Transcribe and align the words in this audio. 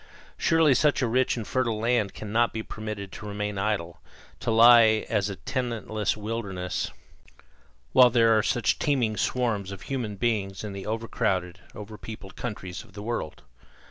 Surely 0.35 0.73
such 0.73 1.03
a 1.03 1.07
rich 1.07 1.37
and 1.37 1.45
fertile 1.47 1.77
land 1.77 2.15
cannot 2.15 2.53
be 2.53 2.63
permitted 2.63 3.11
to 3.11 3.27
remain 3.27 3.59
idle, 3.59 4.01
to 4.39 4.49
lie 4.49 5.05
as 5.11 5.29
a 5.29 5.35
tenantless 5.35 6.17
wilderness, 6.17 6.89
while 7.93 8.09
there 8.09 8.35
are 8.35 8.41
such 8.41 8.79
teeming 8.79 9.15
swarms 9.15 9.71
of 9.71 9.83
human 9.83 10.15
beings 10.15 10.63
in 10.63 10.73
the 10.73 10.87
overcrowded, 10.87 11.59
over 11.75 11.99
peopled 11.99 12.35
countries 12.35 12.83
of 12.83 12.93
the 12.93 13.01
Old 13.01 13.05
World. 13.07 13.43